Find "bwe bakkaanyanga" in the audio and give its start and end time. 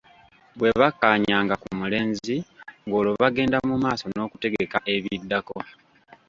0.57-1.55